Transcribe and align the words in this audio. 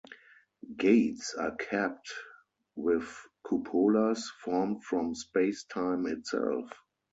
Gates 0.77 1.35
are 1.35 1.55
capped 1.57 2.11
with 2.75 3.07
cupolas 3.45 4.31
formed 4.41 4.83
from 4.83 5.13
Space-time 5.13 6.07
itself. 6.07 6.71